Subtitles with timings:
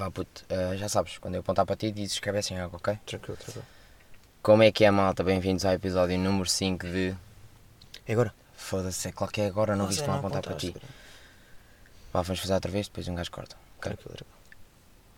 [0.00, 2.98] Vá puto, eh, já sabes, quando eu apontar para ti dizes escreve assim algo, ok?
[3.04, 3.66] Tranquilo, tranquilo.
[4.42, 5.22] Como é que é malta?
[5.22, 7.14] Bem-vindos ao episódio número 5 de.
[8.08, 8.32] E agora?
[8.54, 10.74] Foda-se, é claro que é agora, não Nossa, viste-me a apontar para ti.
[12.10, 13.56] Vá, vamos fazer outra vez, depois um gajo corta.
[13.76, 13.92] ok?
[13.92, 14.40] Tranquilo, tranquilo.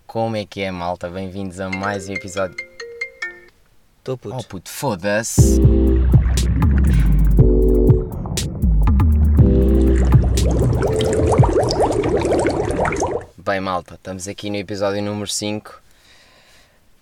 [0.05, 1.09] Como é que é malta?
[1.09, 2.57] Bem-vindos a mais um episódio.
[3.99, 4.37] Estou puto.
[4.37, 5.61] Oh puto, foda-se!
[13.53, 15.79] Bem, malta, estamos aqui no episódio número 5.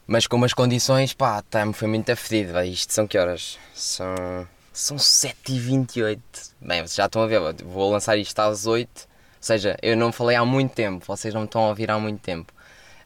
[0.04, 2.60] Mas com umas condições, pá, tá, foi muito afedido.
[2.62, 3.56] Isto são que horas?
[3.72, 4.48] São.
[4.72, 6.18] São 7h28.
[6.60, 9.06] Bem, vocês já estão a ver, vou lançar isto às 8 Ou
[9.40, 12.20] seja, eu não falei há muito tempo, vocês não me estão a ouvir há muito
[12.20, 12.52] tempo.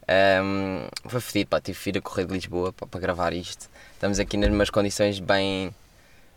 [0.08, 3.68] Ahm, foi fedido, pá, tive que ir a correr de Lisboa para gravar isto.
[3.92, 5.70] Estamos aqui nas umas condições bem.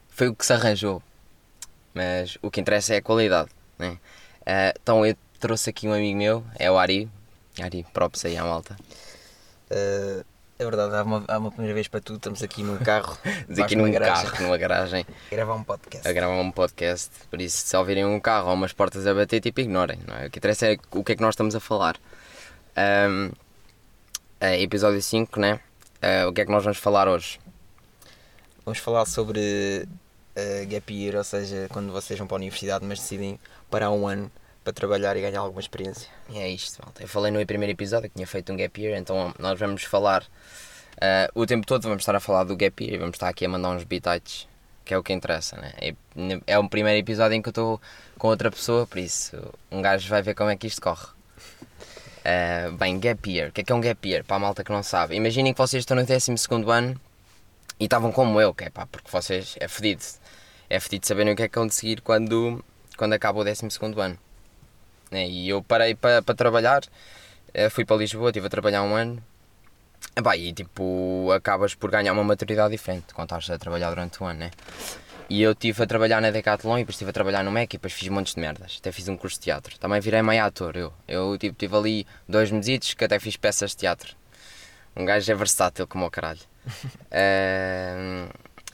[0.10, 1.02] Foi o que se arranjou.
[1.94, 3.98] Mas o que interessa é a qualidade, né?
[4.46, 7.10] Ah, então eu trouxe aqui um amigo meu, é o Ari.
[7.62, 8.76] Ari, props aí à malta.
[9.70, 10.24] Eh,
[10.60, 12.18] é verdade, há uma, há uma primeira vez para tudo.
[12.18, 13.18] Estamos aqui num carro.
[13.26, 16.08] Estamos aqui num garagem, carro, numa garagem, a gravar um podcast.
[16.08, 17.12] a gravar um podcast.
[17.30, 20.00] Por isso, se ouvirem um carro ou umas portas a bater, tipo, ignorem.
[20.08, 20.28] Não é?
[20.28, 21.98] O que interessa é o que é que nós estamos a falar.
[22.76, 23.32] Ahm,
[24.40, 25.60] é, episódio 5, né?
[26.02, 27.40] Ah, o que é que nós vamos falar hoje?
[28.66, 29.88] Vamos falar sobre
[30.36, 34.08] eh, gap year, ou seja, quando vocês vão para a universidade, mas decidem parar um
[34.08, 34.32] ano
[34.68, 36.10] para trabalhar e ganhar alguma experiência.
[36.30, 37.02] E é isto, malta.
[37.02, 40.26] Eu falei no primeiro episódio que tinha feito um gap year, então nós vamos falar
[41.00, 43.46] ah, o tempo todo, vamos estar a falar do gap year e vamos estar aqui
[43.46, 44.46] a mandar uns bitites,
[44.84, 45.72] que é o que interessa, né?
[45.78, 45.96] É,
[46.48, 47.82] é o primeiro episódio em que eu estou
[48.18, 49.38] com outra pessoa, por isso
[49.72, 51.08] um gajo vai ver como é que isto corre.
[52.26, 53.50] Ah, bem, gap year.
[53.50, 54.26] O que é que é um gap year?
[54.26, 55.16] Para a malta que não sabe.
[55.16, 56.30] Imaginem que vocês estão no 12
[56.70, 57.00] ano
[57.80, 60.04] e estavam como eu, que é pá, porque vocês é fedido.
[60.70, 62.62] É fedido saberem o que é que vão seguir quando,
[62.98, 63.66] quando acaba o 12
[63.98, 64.27] ano.
[65.12, 65.28] Né?
[65.28, 66.82] E eu parei para para trabalhar,
[67.54, 69.22] eh, fui para Lisboa, estive a trabalhar um ano.
[70.16, 74.28] Epá, e tipo, acabas por ganhar uma maturidade diferente quando estás a trabalhar durante um
[74.28, 74.52] ano, né?
[75.30, 77.78] E eu estive a trabalhar na Decathlon e depois estive a trabalhar no Mac e
[77.78, 78.78] depois fiz montes de merdas.
[78.80, 79.78] Até fiz um curso de teatro.
[79.78, 80.94] Também virei meio ator, eu.
[81.08, 84.16] Eu tipo, tive ali dois mesitos que até fiz peças de teatro.
[84.96, 86.40] Um gajo é versátil como o caralho.
[87.12, 88.28] Ehm,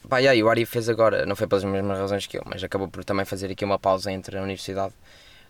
[0.08, 2.64] Pá, e aí, o Ari fez agora, não foi pelas mesmas razões que eu, mas
[2.64, 4.94] acabou por também fazer aqui uma pausa entre a universidade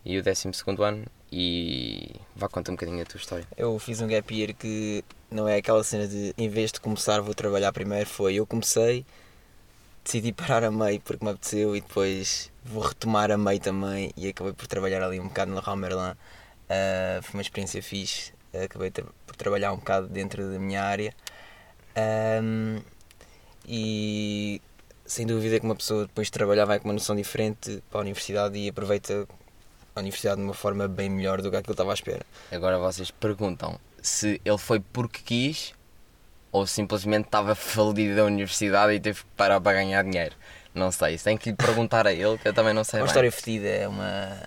[0.06, 0.50] e o 12
[0.80, 3.48] ano e vá contar um bocadinho a tua história.
[3.58, 7.22] Eu fiz um gap year que não é aquela cena de em vez de começar
[7.22, 9.06] vou trabalhar primeiro, foi eu comecei,
[10.04, 14.28] decidi parar a meio porque me apeteceu e depois vou retomar a meio também e
[14.28, 16.14] acabei por trabalhar ali um bocado no Raul Merlin.
[16.70, 21.14] Ah, foi uma experiência fixe, acabei tra- por trabalhar um bocado dentro da minha área.
[21.96, 22.82] Ahm,
[23.68, 24.62] e
[25.06, 28.02] sem dúvida que uma pessoa depois de trabalhar vai com uma noção diferente para a
[28.02, 29.28] universidade e aproveita
[29.96, 32.26] a universidade de uma forma bem melhor do que aquilo que estava à espera.
[32.52, 35.74] Agora vocês perguntam se ele foi porque quis
[36.52, 40.36] ou simplesmente estava falido da universidade e teve que parar para ganhar dinheiro.
[40.74, 43.06] Não sei, isso tem que lhe perguntar a ele que eu também não sei uma
[43.06, 43.10] bem.
[43.10, 44.38] história fedida é uma.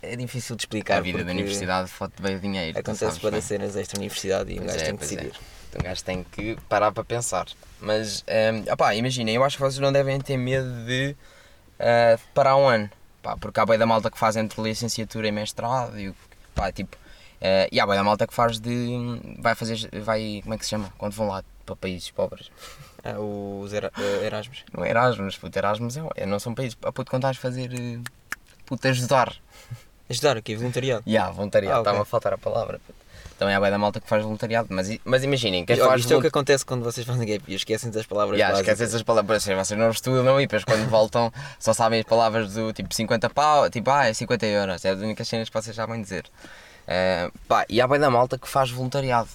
[0.00, 0.98] É difícil de explicar.
[0.98, 2.78] a vida da universidade fode bem o dinheiro.
[2.78, 5.06] Acontece para cenas extra universidade e um Pois gajo é, tem que é.
[5.06, 5.32] decidir.
[5.68, 7.46] Então um gajo tem que parar para pensar.
[7.80, 11.14] Mas, um, opá, imaginem, eu acho que vocês não devem ter medo de
[11.78, 12.90] ah, parar um ano.
[13.22, 16.16] Pá, porque há bem da malta que faz entre licenciatura e mestrado e o-
[16.54, 16.96] pá, tipo,
[17.40, 19.20] ah, e há bem da malta que faz de.
[19.38, 19.88] vai fazer.
[20.02, 20.40] vai.
[20.42, 20.92] como é que se chama?
[20.98, 22.50] Quando vão lá para países pobres.
[23.04, 23.92] Ah, os Era-
[24.24, 24.64] Erasmus.
[24.72, 26.76] Não é Erasmus, puto, Erasmus é, é- não são países.
[26.82, 27.72] Ah, puto, quando estás a fazer.
[27.72, 27.98] eh,
[28.66, 29.32] puto, ajudar.
[30.10, 31.02] Ajudar aqui, voluntariado.
[31.08, 31.90] Ya, voluntariado, Ah, ok.
[31.90, 32.80] estava a faltar a palavra.
[32.86, 33.01] puto.
[33.42, 36.16] Também há bem da malta que faz voluntariado, mas, mas imaginem, quem faz isto é
[36.16, 38.74] o que acontece quando vocês fazem gap year, esquecem das palavras Yeah, básicas.
[38.74, 42.72] esquece essas palavras, vocês não estudam e depois quando voltam só sabem as palavras do
[42.72, 46.00] tipo 50 pau, tipo ah, é 50 euros, é as únicas cenas que vocês sabem
[46.00, 46.24] dizer.
[46.86, 49.28] Eh, pá, e há bem da malta que faz voluntariado.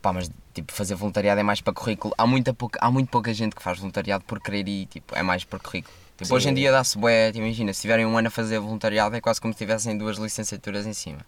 [0.00, 2.14] Pá, mas tipo, fazer voluntariado é mais para currículo.
[2.16, 5.22] Há, muita pouca, há muito pouca gente que faz voluntariado por querer ir, tipo, é
[5.22, 5.94] mais para currículo.
[6.16, 9.14] Tipo, hoje em dia dá-se bué, tipo, imagina, se tiverem um ano a fazer voluntariado
[9.14, 11.20] é quase como se tivessem duas licenciaturas em cima.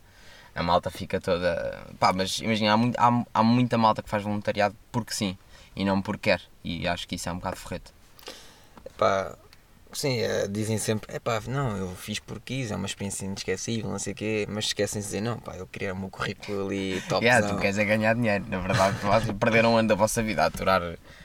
[0.60, 1.86] A malta fica toda.
[1.98, 5.34] Pá, mas imagina, há, muito, há, há muita malta que faz voluntariado porque sim
[5.74, 6.42] e não porque quer.
[6.62, 7.90] E acho que isso é um bocado forreto.
[8.98, 9.34] Pá,
[9.92, 13.90] sim, eh, dizem sempre, é pá, não, eu fiz porque quis, é uma experiência inesquecível,
[13.90, 16.66] não sei o quê, mas esquecem de dizer, não, pá, eu queria o meu currículo
[16.66, 17.24] ali top.
[17.24, 20.22] Yeah, tu queres é ganhar dinheiro, na verdade, tu vocês perderam um ano da vossa
[20.22, 20.82] vida a aturar,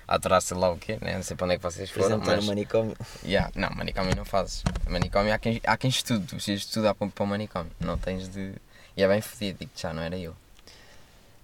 [0.07, 1.15] a aturar sei lá o quê, né?
[1.15, 2.17] não sei para onde é que vocês Por foram.
[2.17, 2.45] exemplo, mas...
[2.45, 2.97] manicômio.
[3.23, 4.63] Yeah, não, manicômio não fazes.
[4.87, 7.97] Manicômio há quem, há quem estude, tu precisas de estudar para, para o manicômio, não
[7.97, 8.53] tens de.
[8.97, 10.35] E é bem fodido, digo já, não era eu.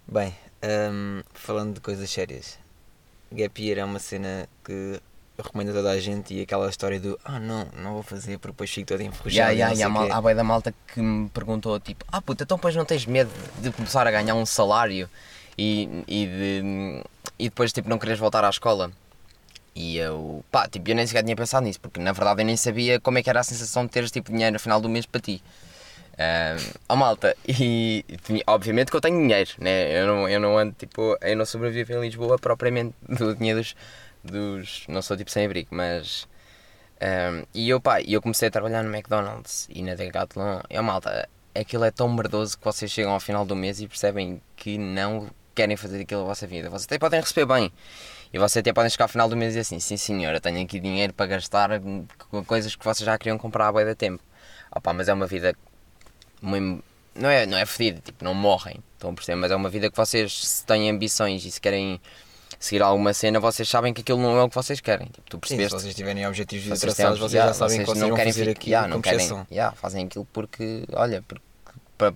[0.06, 2.58] Bem, hum, falando de coisas sérias,
[3.30, 5.00] gap year é uma cena que
[5.42, 8.52] recomendo a toda a gente e aquela história do ah não, não vou fazer porque
[8.52, 9.50] depois fico todo enferrujado.
[9.76, 12.74] sei mal, quê." há bem da malta que me perguntou tipo, ah puta, então depois
[12.74, 15.08] não tens medo de começar a ganhar um salário
[15.58, 17.02] e, e, de,
[17.38, 18.90] e depois tipo não queres voltar à escola?
[19.74, 22.56] E eu, pá, tipo, eu nem sequer tinha pensado nisso, porque na verdade eu nem
[22.56, 25.06] sabia como é que era a sensação de teres tipo dinheiro no final do mês
[25.06, 25.42] para ti.
[26.12, 28.04] Um, oh malta, e
[28.46, 30.02] obviamente que eu tenho dinheiro, né?
[30.02, 33.74] Eu não, eu não ando tipo, eu não sobrevivo em Lisboa propriamente do dinheiro dos,
[34.24, 36.28] dos não sou tipo sem abrigo, mas
[37.00, 41.28] um, e eu pá, eu comecei a trabalhar no McDonald's e na Decathlon, oh, malta,
[41.54, 45.28] aquilo é tão merdoso que vocês chegam ao final do mês e percebem que não
[45.54, 46.70] querem fazer aquilo na vossa vida.
[46.70, 47.72] Vocês até podem receber bem.
[48.32, 50.40] E vocês até podem chegar ao final do mês e dizer assim, sim senhor, eu
[50.40, 51.70] tenho aqui dinheiro para gastar
[52.30, 54.22] com coisas que vocês já queriam comprar há bué de tempo.
[54.74, 55.54] Opa, mas é uma vida
[57.14, 59.90] não é, não é fedida, tipo, não morrem, estão a perceber, mas é uma vida
[59.90, 62.00] que vocês se têm ambições e se querem
[62.62, 65.08] seguir alguma cena, vocês sabem que aquilo não é o que vocês querem.
[65.08, 65.80] Tipo, tu Sim, se percebeste?
[65.80, 68.70] vocês tiverem objetivos Vocês traçados, vocês yeah, já sabem que vocês vocês vão fazer aquilo
[68.70, 71.44] yeah, não querem, yeah, fazem aquilo porque, olha, porque,
[71.98, 72.12] para,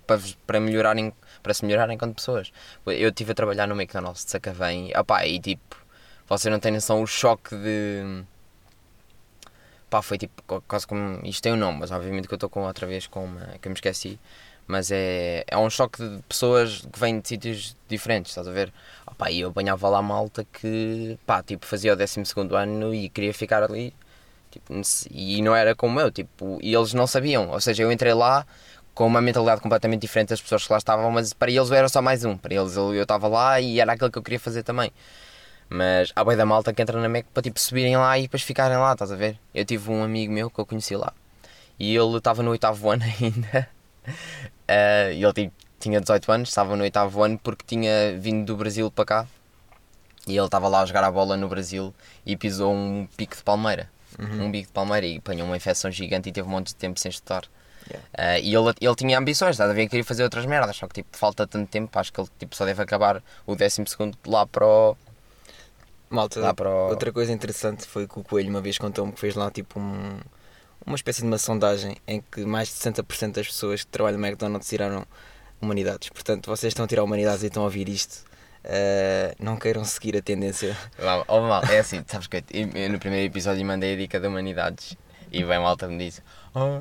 [0.47, 1.13] para, melhorarem,
[1.43, 2.53] para se melhorarem enquanto pessoas.
[2.87, 5.77] Eu estive a trabalhar no McDonald's de Sacavém, opá, e tipo,
[6.29, 8.23] vocês não têm noção o choque de...
[9.91, 12.65] Pá, foi tipo, quase como, isto tem um nome, mas obviamente que eu estou com
[12.65, 14.19] outra vez com uma, que eu me esqueci,
[14.67, 18.73] mas é, é um choque de pessoas que vêm de sítios diferentes, estás a ver?
[19.07, 22.23] Opá, e eu apanhava lá malta que, pá, tipo, fazia o 12
[22.55, 23.95] ano e queria ficar ali,
[24.57, 24.73] Tipo,
[25.11, 27.51] e não era como eu, tipo, e eles não sabiam.
[27.51, 28.47] Ou seja, eu entrei lá
[28.95, 31.89] com uma mentalidade completamente diferente das pessoas que lá estavam, mas para eles eu era
[31.89, 32.37] só mais um.
[32.37, 34.91] Para eles eu estava lá e era aquilo que eu queria fazer também.
[35.69, 38.43] Mas há boi da malta que entra na MEC para tipo subirem lá e depois
[38.43, 39.39] ficarem lá, estás a ver?
[39.55, 41.13] Eu tive um amigo meu que eu conheci lá
[41.79, 43.69] e ele estava no oitavo ano ainda.
[44.69, 48.91] Eh, ele tipo, tinha 18 anos, estava no oitavo ano porque tinha vindo do Brasil
[48.91, 49.27] para cá.
[50.27, 53.43] E ele estava lá a jogar a bola no Brasil e pisou um pico de
[53.43, 53.89] palmeira.
[54.19, 56.99] Um bico de palmeira e apanhou uma infecção gigante e teve um monte de tempo
[56.99, 57.45] sem estudar.
[57.89, 58.09] Yeah.
[58.19, 59.89] Eh, e ele, ele tinha ambições, estás a ver?
[59.89, 62.65] Queria fazer outras merdas, só que tipo, falta tanto tempo, acho que ele tipo, só
[62.65, 63.85] deve acabar o 12
[64.27, 64.97] lá para o.
[66.11, 69.21] Malta, Lá para o- outra coisa interessante foi que o Coelho uma vez contou-me que
[69.21, 70.19] fez lá tipo um-
[70.85, 74.27] uma espécie de uma sondagem em que mais de 60% das pessoas que trabalham no
[74.27, 75.07] McDonald's tiraram
[75.61, 76.09] humanidades.
[76.11, 78.25] Portanto, vocês estão a tirar humanidades e estão a ouvir isto.
[78.65, 80.77] eh, não queiram seguir a tendência.
[81.01, 84.27] Mal, oh, mal, é assim, sabes que eu, no primeiro episódio mandei a dica de
[84.27, 84.97] humanidades
[85.31, 86.21] e bem malta me disse:
[86.55, 86.81] Oh,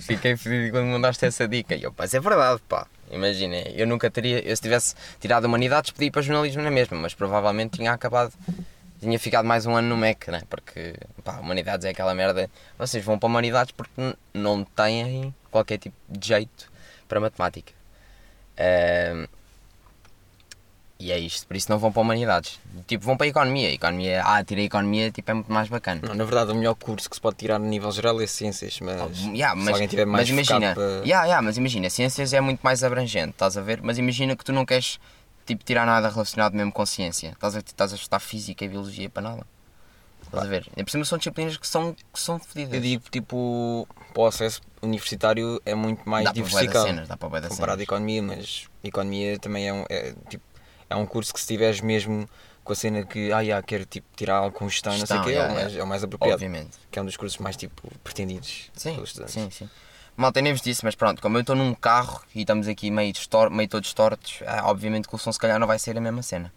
[0.00, 1.74] fiquei feliz quando mandaste essa dica.
[1.74, 2.86] E eu, pá, é verdade, pá.
[3.10, 7.12] Imagina, eu nunca teria, eu se tivesse tirado humanidades, ir para jornalismo na mesma, mas
[7.12, 8.32] provavelmente tinha acabado,
[9.00, 10.42] tinha ficado mais um ano no MEC, né?
[10.48, 10.94] Porque,
[11.24, 12.50] pá, humanidades é aquela merda.
[12.78, 16.70] Vocês vão para humanidades porque não têm qualquer tipo de jeito
[17.08, 17.72] para matemática.
[18.58, 19.26] Ahm,
[21.02, 22.60] e é isto, por isso não vão para humanidades.
[22.86, 23.72] Tipo, vão para a economia.
[23.72, 26.02] Economia, ah, tirei economia, tipo, é muito mais bacana.
[26.06, 28.78] Não, na verdade, o melhor curso que se pode tirar a nível geral é ciências,
[28.80, 31.88] mas Oh, yeah, se mas, alguém tiver mais mas imagina, para- yeah, yeah, mas imagina,
[31.88, 33.80] ciências é muito mais abrangente, estás a ver?
[33.82, 35.00] Mas imagina que tu não queres
[35.50, 37.30] tipo, tirar nada relacionado mesmo com ciência.
[37.30, 39.46] Estás a, estás a estudar física e biologia para nada.
[40.22, 40.68] Estás a ver?
[40.76, 42.74] E por cima são disciplinas que são, que são fedidas.
[42.74, 46.86] Eu digo, tipo, para o acesso universitário é muito mais dá para diversificado.
[46.86, 47.80] cenas, dá para comparado à cenas.
[47.80, 50.44] economia, mas economia também é um, é, tipo,
[50.88, 52.28] é um curso que se tiveres mesmo
[52.62, 55.20] com a cena que, ah, já, quero tipo, tirar algo com gestão, não sei o
[55.20, 55.80] Gestão, que, é, yeah, yeah.
[55.80, 56.34] é o mais apropriado.
[56.34, 56.78] Obviamente.
[56.90, 59.34] Que é um dos cursos mais tipo, pretendidos Sim, pelos estudantes.
[59.34, 59.68] sim, sim.
[60.20, 63.10] Malta, nem vos disse, mas pronto, como eu estou num carro e estamos aqui meio,
[63.10, 66.00] distor meio todos tortos, ah, obviamente que o som se calhar não vai ser a
[66.00, 66.52] mesma cena.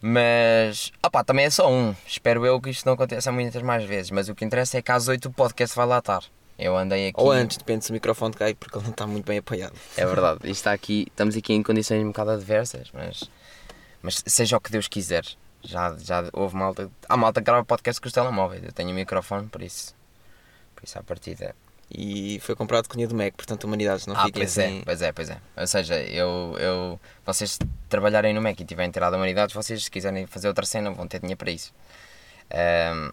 [0.00, 1.92] Mas, opá, também é só um.
[2.06, 4.92] Espero eu que isto não aconteça muitas mais vezes, mas o que interessa é que
[4.92, 6.22] às 8 o podcast vai lá estar.
[6.56, 7.20] Eu andei aqui.
[7.20, 9.74] Ou antes, depende se o microfone cai, porque ele não está muito bem apoiado.
[9.96, 13.28] É verdade, isto está aqui, estamos aqui em condições um bocado adversas, mas,
[14.00, 15.24] mas seja o que Deus quiser.
[15.64, 16.88] Já, já houve malta.
[17.08, 18.62] Há malta que grava podcast com os telemóveis.
[18.62, 19.92] Eu tenho o microfone, por isso.
[20.76, 21.52] Por isso, à partida.
[21.90, 24.80] E foi comprado com dinheiro do Mac, portanto, humanidades, não Ah, fiquem pois sem.
[24.80, 25.38] é, pois é, pois é.
[25.56, 30.26] Ou seja, eu, eu, vocês trabalharem no Mac e tiverem tirado humanidades, vocês se quiserem
[30.26, 31.72] fazer outra cena vão ter dinheiro para isso.
[32.50, 33.10] Ahm,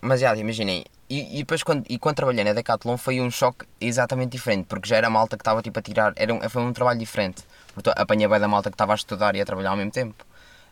[0.00, 3.66] mas já, imaginem, e, e depois quando, e quando trabalhei na Decathlon foi um choque
[3.80, 6.72] exatamente diferente, porque já era malta que estava tipo a tirar, era um, foi um
[6.72, 7.42] trabalho diferente.
[7.74, 10.24] Porque apanhei bem da malta que estava a estudar e a trabalhar ao mesmo tempo.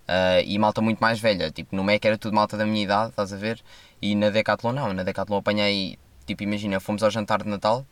[0.07, 3.11] Ah, e malta muito mais velha, tipo no Mac era tudo malta da minha idade,
[3.11, 3.61] estás a ver?
[4.03, 7.85] E na Decathlon não, na Decathlon apanhei, tipo imagina, fomos ao jantar de Natal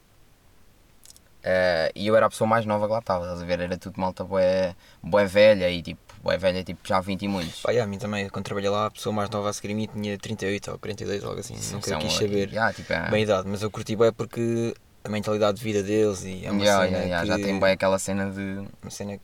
[1.45, 3.61] eh, e eu era a pessoa mais nova que lá estava, estás a ver?
[3.61, 7.63] Era tudo malta bué, bué velha e tipo, bué velha, tipo já 20 e muitos.
[7.63, 9.77] Pá, yeah, a mim também, quando trabalhei lá, a pessoa mais nova a seguir a
[9.77, 13.11] mim tinha 38 ou 42 ou algo assim, nunca São, quis saber yeah, tipo, é-
[13.11, 14.73] bem a idade, mas eu curti bem porque
[15.05, 17.59] a mentalidade de vida deles e é uma yeah, cena yeah, yeah, já que- tem
[17.59, 19.23] bem aquela cena de uma cena que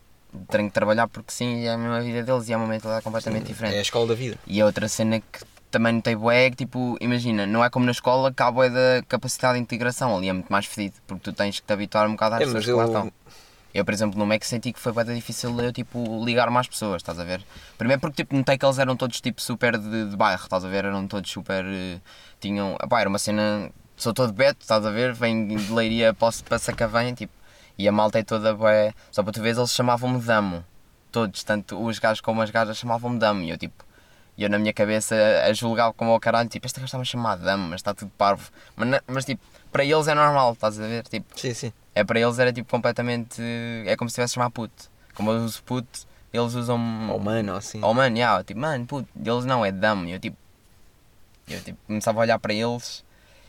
[0.51, 3.47] tenho que trabalhar porque sim, é a mesma vida deles e é uma mentalidade completamente
[3.47, 3.77] diferente.
[3.77, 4.37] é a escola da vida.
[4.45, 5.39] E a outra cena que,
[5.71, 9.03] também notei bué que, tipo, imagina, não é como na escola que há bué da
[9.09, 12.13] capacidade de integração, ali é muito mais fedido, porque tu tens que te habituar um
[12.13, 13.13] bocado às É, pessoas mas que lá eu- estão.
[13.75, 17.03] Eu, por exemplo, no MEC senti que foi da difícil eu, tipo, ligar mais pessoas,
[17.03, 17.43] estás a ver?
[17.77, 20.69] Primeiro porque, tipo, notei que eles eram todos, tipo, super de, de bairro, estás a
[20.69, 20.87] ver?
[20.87, 21.65] Eram todos super...
[21.67, 21.99] eh,
[22.41, 22.77] tinham...
[22.83, 23.71] Epá, era uma cena...
[23.95, 25.13] Sou todo beto, estás a ver?
[25.13, 27.33] Venho de Leiria posso para Sacavém, tipo...
[27.77, 28.95] E a malta é toda bué...
[29.13, 30.65] Só para tu veres, eles chamavam-me Damo.
[31.13, 33.43] Todos, tanto os gajos como as gajas chamavam-me Damo.
[33.43, 33.85] E eu, tipo...
[34.39, 37.05] E eu na minha cabeça a julgar como ao caralho, tipo, este gajo está-me a
[37.05, 38.49] chamar de Damo, mas está tudo parvo.
[38.77, 39.43] Mas, mas, tipo,
[39.73, 41.03] para eles é normal, estás a ver?
[41.09, 41.73] Tipo, Sim, sim.
[41.93, 43.43] é para eles era tipo completamente.
[43.85, 44.89] É como se estivesse a chamar puto.
[45.15, 47.11] Como eu uso puto, eles usam.
[47.11, 47.81] Ou mano, ou assim.
[47.83, 49.09] Oh mano, yeah, tipo, mano, puto.
[49.17, 50.13] Eles não, é dame.
[50.13, 50.37] Eu tipo.
[51.49, 53.05] Eu tipo, começava a olhar para eles.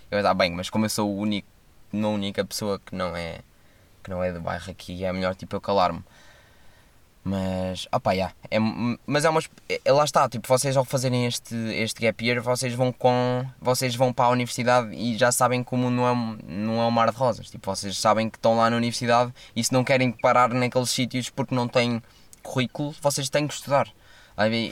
[0.09, 1.47] Eu ia dar bem, mas como eu sou o único,
[1.93, 3.41] não única pessoa que não é.
[4.03, 6.03] que não é do bairro aqui, é melhor tipo eu calar-me.
[7.29, 8.57] Mas, opá, yeah, é,
[9.05, 9.39] mas é uma.
[9.69, 13.45] é- lá está, tipo, vocês ao fazerem este, este gap year, vocês vão com.
[13.61, 17.11] Vocês vão para a universidade e já sabem como não é, não é um mar
[17.11, 17.47] de rosas.
[17.47, 21.29] Tipo, vocês sabem que estão lá na universidade e se não querem parar naqueles sítios
[21.29, 22.01] porque não têm
[22.41, 23.87] currículo, vocês têm que estudar.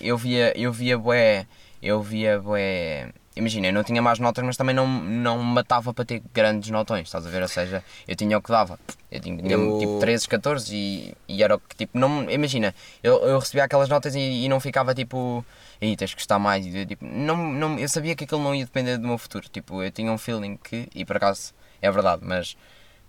[0.01, 1.45] Eu via, eu via bué,
[1.79, 3.11] eu via bué.
[3.37, 6.69] Imagina, eu não tinha mais notas, mas também não, não me matava para ter grandes
[6.69, 7.41] notões, estás a ver?
[7.41, 8.79] Ou seja, eu tinha o que dava.
[9.11, 12.73] Eu tinha, tinha Eu- tipo 13, 14 e, e era o que tipo, não, imagina,
[13.03, 15.45] eu, eu recebia aquelas notas e, e não ficava tipo,
[15.81, 16.65] aí tens que gostar mais.
[16.73, 19.81] Eu, tipo, não, não, eu sabia que aquilo não ia depender do meu futuro, tipo,
[19.83, 22.57] eu tinha um feeling que, e por acaso é verdade, mas,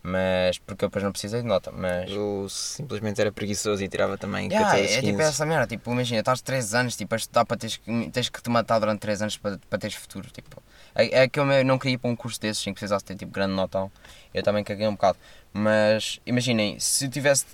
[0.03, 2.11] mas porque eu depois não precisei de nota, mas.
[2.11, 5.07] Eu simplesmente era preguiçoso e tirava também Yeah, 14, é 15.
[5.13, 8.29] tipo essa merda, tipo, imagina, estás 3 anos tipo, a estudar para teres que, tens
[8.29, 10.29] que te matar durante 3 anos para, para teres futuro.
[10.31, 10.63] Tipo.
[10.95, 13.17] É, é que eu não queria ir para um curso desses em que precisasse ter
[13.17, 13.91] tipo, grande notão.
[14.33, 15.19] Eu também caguei um bocado.
[15.53, 17.47] Mas imaginem, se eu tivesse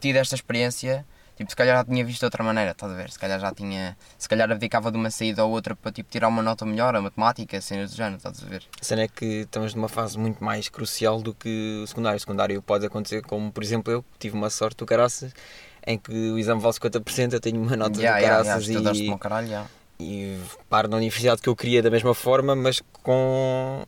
[0.00, 1.04] tido esta experiência,
[1.40, 3.10] tipo, se calhar já tinha visto de outra maneira, estás a ver?
[3.10, 3.96] Se calhar já tinha.
[4.18, 7.00] Se calhar abdicava de uma saída ou outra para tipo, tirar uma nota melhor, a
[7.00, 8.62] matemática, cenas do género, estás a ver?
[8.78, 12.18] A cena é que estamos numa fase muito mais crucial do que o secundário.
[12.18, 15.32] O secundário pode acontecer como, por exemplo, eu, tive uma sorte do caraças,
[15.86, 18.68] em que o exame vale 50%, eu tenho uma nota Yeah, do yeah, yeah, caraças
[18.68, 19.70] estudaste e, caralho, yeah.
[19.98, 23.82] e paro na universidade que eu queria da mesma forma, mas com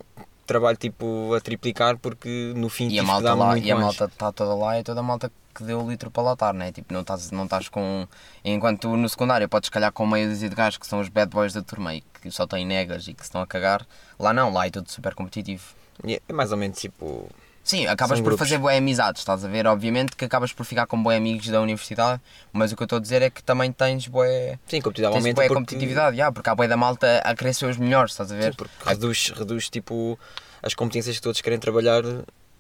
[0.52, 3.87] trabalho tipo a triplicar, porque no fim E a que malta lá, e a mais.
[3.87, 6.54] malta está toda lá e toda a malta que deu o litro para lá estar,
[6.54, 6.73] né?
[6.73, 8.06] Tipo, não estás, não com.
[8.44, 11.52] Enquanto no secundário podes calhar com meia dúzia de gajos que são os bad boys
[11.52, 13.87] da turma e que só têm negas e que se estão a cagar,
[14.18, 15.62] lá não, lá é tudo super competitivo.
[16.06, 17.28] É mais ou menos tipo.
[17.64, 18.40] Sim, acabas por grupos.
[18.49, 19.66] fazer boas amizades, estás a ver?
[19.66, 22.21] Obviamente que acabas por ficar com bons amigos da universidade,
[22.52, 24.52] mas o que eu estou a dizer é que também tens boé.
[24.52, 25.35] Sim, Tens competitivamente.
[25.35, 28.33] boa porque- competitividade, já, porque há boé da malta a querer ser os melhores, estás
[28.33, 28.50] a ver?
[28.50, 30.19] Sim, porque reduz, reduz tipo
[30.62, 32.02] as competências que todos querem trabalhar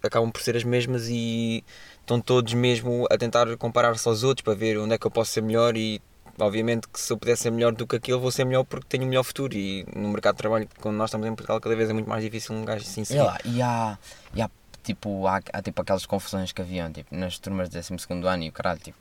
[0.02, 1.62] acabam por ser as mesmas e
[2.00, 5.30] estão todos mesmo a tentar comparar-se aos outros para ver onde é que eu posso
[5.32, 6.00] ser melhor e
[6.40, 9.04] obviamente que se eu puder ser melhor do que aquele vou ser melhor porque tenho
[9.04, 11.88] um melhor futuro e no mercado de trabalho quando nós estamos em Portugal cada vez
[11.88, 13.20] é muito mais difícil um gajo se E, inserir.
[13.22, 13.96] lá, e há,
[14.34, 14.50] e há,
[14.82, 18.48] tipo, há, há tipo aquelas confusões que haviam tipo, nas turmas do 12 ano e
[18.48, 18.98] o caralho, tipo,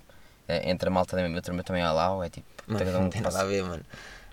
[0.47, 2.97] eh, entre a malta da minha turma também há lá, ou é tipo, Mano, cada
[2.99, 3.83] um não tem nada a ver, mano.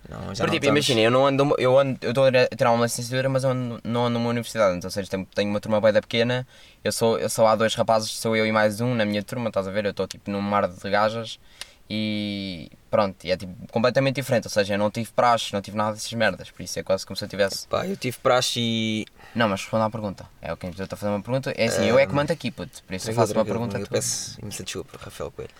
[0.08, 2.30] Não, já Por não tipo, estamos- imagina, eu não ando, eu ando, eu estou a
[2.56, 5.50] tirar uma licenciatura, mas eu ando- não ando numa universidade, então, ou seja, tenho, tenho
[5.50, 6.46] uma turma bem da pequena,
[6.84, 9.48] eu sou, eu sou há dois rapazes, sou eu e mais um na minha turma,
[9.48, 11.38] estás a ver, eu estou tipo num mar de gajas
[11.90, 15.76] e pronto, e é tipo completamente diferente, ou seja, eu não tive praxe, não tive
[15.76, 18.60] nada dessas merdas, por isso é quase como se eu tivesse Pá, eu tive praxe
[18.60, 19.06] e.
[19.34, 20.26] Não, mas responda à pergunta.
[20.42, 21.52] É o que eu estou a fazer uma pergunta.
[21.56, 22.82] É assim, eu é que mando aqui, puto.
[22.84, 23.78] Por isso eu faço uma pergunta.
[23.78, 25.50] Eu tu- peço imensa desculpa, Rafael Coelho.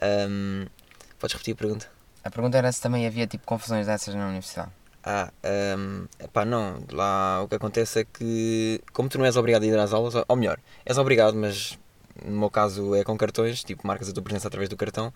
[0.00, 0.66] Ahm,
[1.18, 1.90] podes repetir a pergunta?
[2.24, 4.70] A pergunta era se também havia tipo confusões dessas na universidade.
[5.04, 5.30] Ah,
[5.78, 6.82] um, pá, não.
[6.90, 10.14] Lá o que acontece é que, como tu não és obrigado a ir às aulas,
[10.26, 11.78] ou melhor, és obrigado, mas
[12.24, 15.12] no meu caso é com cartões, tipo, marcas a tua presença através do cartão.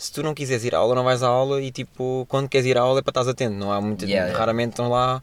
[0.00, 2.66] Se tu não quiseres ir à aula, não vais à aula e, tipo, quando queres
[2.66, 3.54] ir à aula é para estás atento.
[3.54, 4.06] Não há muito.
[4.06, 4.38] Yeah, yeah.
[4.38, 5.22] Raramente estão lá,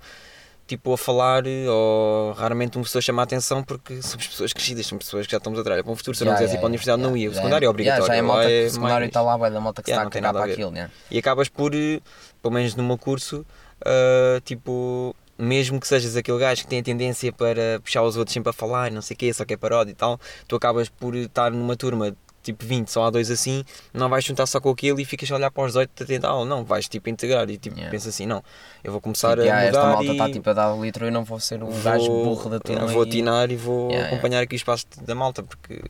[0.68, 5.04] tipo, a falar ou raramente uma pessoa chama a atenção porque somos pessoas crescidas, somos
[5.06, 6.16] pessoas que já estamos a trabalhar com o futuro.
[6.16, 7.30] Se eu não Yeah, quisesse ir yeah, para a universidade, yeah, não ia.
[7.32, 8.04] O secundário é obrigatório.
[8.06, 10.20] Yeah, já é malta é o secundário está lá, vai da malta que Yeah, está
[10.20, 10.92] a cagar para aquilo, né?
[11.10, 12.00] E acabas por, eh,
[12.44, 13.44] pelo menos no meu curso,
[13.84, 18.34] ah, tipo, mesmo que sejas aquele gajo que tem a tendência para puxar os outros
[18.34, 20.88] sempre a falar, não sei o quê, só que é paródia e tal, tu acabas
[20.88, 22.16] por estar numa turma
[22.48, 23.64] tipo 20, só há dois assim,
[23.94, 26.30] não vais juntar só com aquilo e ficas a olhar para os 18 a tentar
[26.30, 27.92] aula, não, vais tipo integrar e tipo Yeah.
[27.92, 28.42] pensas assim, não,
[28.84, 30.82] eu vou começar Tipo, a yeah, esta mudar malta e está tipo a dar o
[30.84, 32.88] litro e não vou ser o vou, gajo burro da turma.
[32.88, 35.82] vou e- atinar e vou Yeah, acompanhar aqui o espaço da malta, porque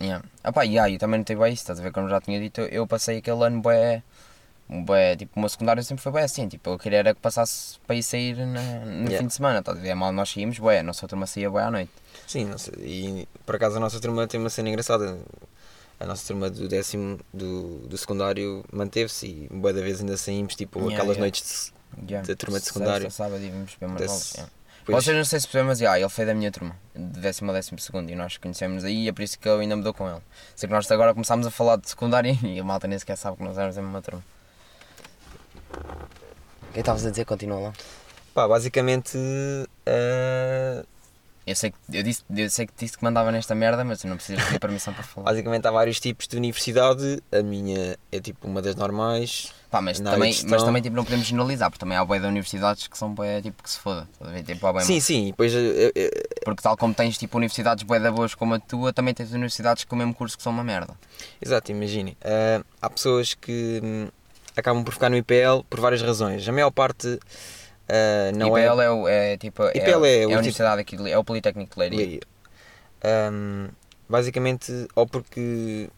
[0.00, 0.24] Yeah.
[0.42, 1.92] Ah pá, yeah, eu também não tenho bem isso, estás a ver?
[1.92, 4.02] Como já tinha dito, eu passei aquele ano bué,
[4.68, 7.78] bué, tipo, o meu secundário sempre foi bem assim, tipo, eu queria era que passasse
[7.86, 9.18] para ir sair na, no Yeah.
[9.18, 9.90] fim de semana, estás a ver?
[9.90, 11.90] É mal nós saímos bué, a nossa turma saía bué à noite.
[12.26, 15.18] Sim, e por acaso a nossa turma tem uma cena engraçada.
[16.02, 20.56] A nossa turma do décimo do, do secundário manteve-se e boa da vez ainda saímos
[20.56, 21.20] tipo Yeah, aquelas yeah.
[21.20, 21.72] noites
[22.08, 22.26] Yeah.
[22.26, 23.10] da turma de Sexta, secundário.
[23.10, 24.52] sábado e vimos bem Desse- yeah.
[24.84, 27.50] Depois- Vocês não sei se percebem, mas yeah, ele foi da minha turma, de décimo
[27.52, 29.94] a décimo segundo, e nós conhecemos aí, e é por isso que eu ainda mudou
[29.94, 30.20] com ele.
[30.56, 33.36] Sei que nós agora começámos a falar de secundário e a malta nem sequer sabe
[33.36, 34.24] que nós éramos da mesma turma.
[36.68, 37.24] O que estavas a dizer?
[37.26, 37.72] Continua lá.
[38.34, 39.16] Pá, basicamente.
[39.86, 40.51] eh,
[41.44, 44.10] Eu sei, que, eu, disse, eu sei que disse que mandava nesta merda, mas eu
[44.10, 45.24] não preciso pedir permissão para falar.
[45.24, 47.20] basicamente há vários tipos de universidade.
[47.32, 49.52] A minha é tipo uma das normais.
[49.68, 52.86] Pá, mas, também, mas também tipo, não podemos generalizar, porque também há bué de universidades
[52.86, 54.06] que são bué, tipo, que se foda.
[54.46, 56.10] Tipo, há Sim, sim, e depois eh, eh,
[56.44, 59.84] Porque tal como tens tipo universidades bué da boas como a tua, também tens universidades
[59.84, 60.94] com o mesmo curso que são uma merda.
[61.40, 62.16] Exato, imagine.
[62.22, 64.08] ah, há pessoas que hum,
[64.56, 66.46] acabam por ficar no IPL por várias razões.
[66.48, 67.18] A maior parte
[67.88, 69.62] ah, não IPL é, o- é tipo.
[69.64, 71.88] é, IPL é é, o a tipo- universidade aqui, de é o Politécnico de é.
[71.88, 72.20] Leiria.
[73.04, 73.68] Ahm,
[74.08, 75.88] basicamente, ou porque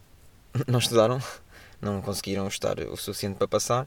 [0.67, 1.19] não estudaram,
[1.81, 3.87] não conseguiram estudar o suficiente para passar.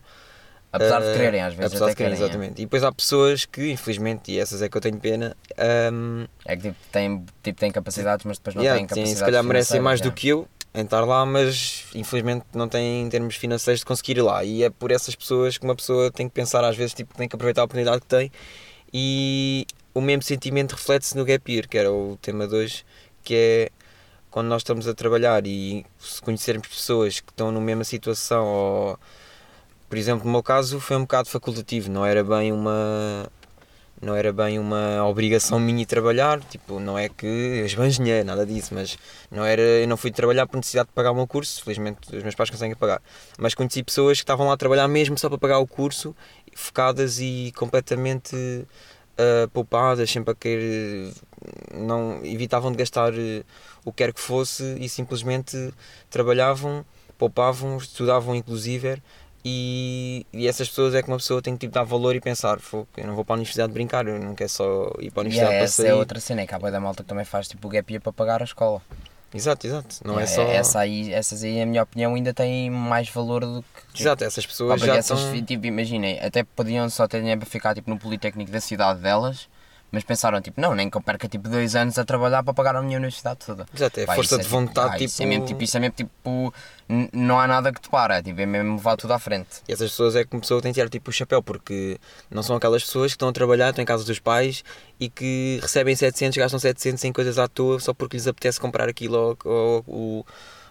[0.72, 1.72] Apesar de ah, quererem, às vezes.
[1.72, 2.30] Apesar até de quererem, querem, é.
[2.30, 2.62] exatamente.
[2.62, 6.56] E depois há pessoas que, infelizmente, e essas é que eu tenho pena, ahm, É,
[6.58, 9.18] que tipo têm, tipo, têm capacidades, mas depois não yeah, têm capacidades.
[9.18, 10.46] se calhar merecem mais do que eu
[10.77, 14.43] em estar lá, mas infelizmente não têm termos financeiros de conseguir ir lá.
[14.43, 17.27] E é por essas pessoas que uma pessoa tem que pensar, às vezes, tipo, tem
[17.27, 18.31] que aproveitar a oportunidade que tem.
[18.93, 22.86] E o mesmo sentimento reflete-se no Gap Year, que era o tema de hoje,
[23.24, 23.69] que é
[24.29, 29.00] quando nós estamos a trabalhar e se conhecermos pessoas que estão na mesma situação, ou
[29.89, 33.27] por exemplo, no meu caso foi um bocado facultativo, não era bem uma
[34.01, 37.66] não era bem uma obrigação minha trabalhar, tipo, não é que
[37.98, 38.98] dinheiro, nada disso, mas
[39.32, 42.24] não era, eu não fui trabalhar por necessidade de pagar o meu curso, felizmente os
[42.24, 43.01] meus pais conseguem pagar,
[43.39, 46.16] mas conheci pessoas que estavam lá a trabalhar mesmo só para pagar o curso,
[46.56, 48.36] focadas e completamente
[49.18, 51.12] ah, poupadas, sempre a querer,
[51.74, 53.44] não, evitavam de gastar eh,
[53.84, 55.74] o que quer que fosse e simplesmente
[56.10, 56.86] trabalhavam,
[57.18, 59.01] poupavam, estudavam inclusive
[59.51, 62.60] e, e essas pessoas é que uma pessoa tem que tipo, dar valor e pensar,
[62.60, 65.24] "Fogo, eu não vou para a universidade brincar, eu não quero só ir para a
[65.24, 65.88] universidade Yeah, para essa sair.
[65.89, 67.92] é outra cena, é que há bué da malta que também faz tipo o gap
[67.92, 68.82] year para pagar a escola.
[69.34, 69.96] Exato, exato.
[70.06, 70.42] Não Yeah, é só.
[70.44, 73.63] Essa aí, essas aí, na minha opinião, ainda têm mais valor do
[73.94, 74.01] que.
[74.01, 75.45] Exato, essas pessoas já essas, estão.
[75.45, 79.50] tipo, imaginem, até podiam só ter dinheiro para ficar tipo, no Politécnico da cidade delas,
[79.91, 82.76] mas pensaram, tipo, não, nem que eu perca tipo dois anos a trabalhar para pagar
[82.76, 83.65] a minha universidade toda.
[83.73, 85.06] Exato, é Pá, força isso de tipo, vontade, ah, tipo.
[85.06, 86.54] Isso é mesmo tipo, isso é mesmo tipo,
[87.13, 89.62] não há nada que te para, tipo, é mesmo levar tudo à frente.
[89.67, 91.97] E essas pessoas é que tem que tirar tipo o chapéu, porque
[92.30, 94.63] não são aquelas pessoas que estão a trabalhar, estão em casa dos pais
[95.00, 98.89] e que recebem 700, gastam 700 em coisas à toa só porque lhes apetece comprar
[98.89, 100.26] aquilo ou, ou, ou,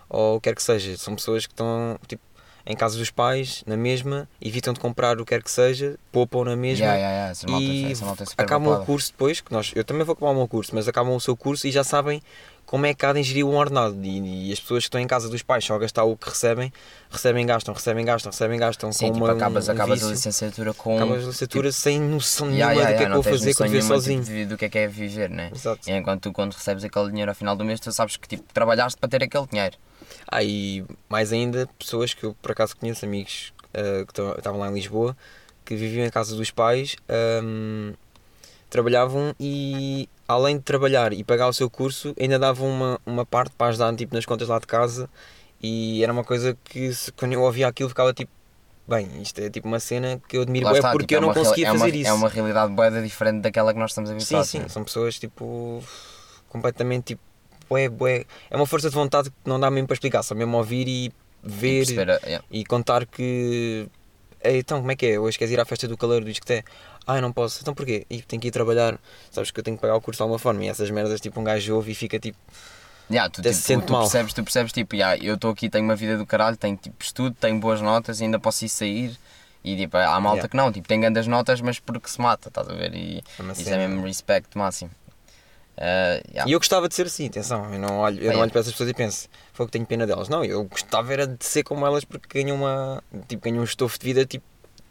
[0.09, 0.96] ou o que quer que seja.
[0.98, 2.22] São pessoas que estão tipo,
[2.66, 6.44] em casa dos pais, na mesma, evitam de comprar o que quer que seja, poupam
[6.44, 6.85] na mesma.
[6.85, 10.14] Yeah, yeah, yeah, e malta é acabam o curso depois, que nós, eu também vou
[10.14, 12.20] acabar o meu curso, mas acabam o seu curso e já sabem
[12.66, 13.96] como é que há de ingerir um ordenado.
[14.02, 16.29] E, e as pessoas que estão em casa dos pais só a gastar o que
[16.29, 16.72] recebem,
[17.09, 18.92] recebem, gastam, recebem, gastam, recebem, gastam.
[18.92, 20.96] Sim, com tipo, uma, acabas, um acabas a licenciatura com.
[20.96, 23.70] Acabas a licenciatura sem noção Yeah, nenhuma yeah, do que é que vou fazer quando
[23.70, 24.24] viver sozinho.
[24.24, 25.50] tipo, do que é que é viver, né?
[25.55, 25.88] Exato.
[25.88, 28.44] E enquanto tu, quando recebes aquele dinheiro ao final do mês, tu sabes que tipo,
[28.52, 29.76] trabalhaste para ter aquele dinheiro.
[30.30, 34.68] Ah, e mais ainda, pessoas que eu por acaso conheço, amigos ah, que estavam lá
[34.68, 35.16] em Lisboa,
[35.64, 37.92] que viviam em casa dos pais, ahm,
[38.70, 43.52] trabalhavam e além de trabalhar e pagar o seu curso, ainda davam uma, uma parte
[43.56, 45.08] para ajudar tipo, nas contas lá de casa
[45.62, 48.30] e era uma coisa que se- quando eu ouvia aquilo ficava tipo,
[48.86, 51.28] bem, isto é tipo uma cena que eu admiro está, porque tipo, eu é não
[51.28, 52.10] uma real- conseguia é uma- fazer isso.
[52.10, 54.48] É uma realidade boeda diferente daquela que nós estamos Sim, habituados.
[54.50, 54.68] sim, né?
[54.68, 55.82] são pessoas tipo
[56.48, 57.22] completamente tipo,
[57.68, 58.24] bué, bué.
[58.50, 61.07] É uma força de vontade que não dá mesmo para explicar, só mesmo ouvir e
[61.07, 61.12] E
[61.44, 62.44] ver perceber, a- yeah.
[62.50, 63.87] e contar que
[64.42, 65.18] "Ei, então como é que é?
[65.18, 66.64] Hoje queres ir à festa do calor do discoté?
[67.07, 68.05] Ah, eu não posso, então porquê?
[68.11, 68.98] E tenho que ir trabalhar,
[69.31, 71.40] sabes que eu tenho que pagar o curso de alguma forma e essas merdas tipo
[71.40, 72.37] um gajo ouve e fica tipo,
[73.09, 75.94] Yeah, tu, tipo, se tu percebes, tu percebes tipo, yeah, eu estou aqui, tenho uma
[75.94, 79.16] vida do caralho, tenho tipo estudo, tenho boas notas, ainda posso ir sair.
[79.62, 80.48] E tipo, há malta Yeah.
[80.48, 82.92] que não, tipo, tem grandes notas, mas porque se mata, estás a ver?
[82.96, 84.90] E É isso é mesmo respect máximo.
[85.76, 86.48] Uh, yeah.
[86.48, 88.72] E eu gostava de ser assim, atenção, eu não olho, eu não olho para essas
[88.72, 90.28] pessoas e penso, foi que tenho pena delas.
[90.28, 93.98] Não, eu gostava era de ser como elas porque ganham uma, tipo, ganham um estofo
[93.98, 94.44] de vida tipo,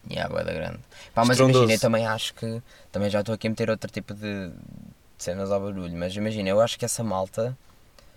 [0.10, 0.80] Yeah, bué da grande.
[1.14, 2.62] Pá, mas imagina, eu também acho que.
[2.92, 4.54] Também já estou aqui a meter outro tipo de, de
[5.18, 7.58] cenas ao barulho, mas imagina, eu acho que essa malta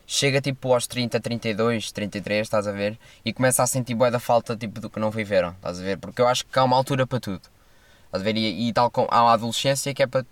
[0.07, 2.99] chega tipo aos 30, 32, 33, estás a ver?
[3.25, 5.99] E começa a sentir bué da falta tipo do que não viveram, estás a ver?
[5.99, 7.43] Porque eu acho que há uma altura para tudo.
[8.07, 8.37] Estás a ver?
[8.37, 10.27] E, e tal como há a adolescência que é para